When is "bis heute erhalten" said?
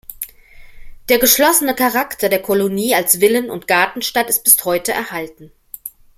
4.43-5.51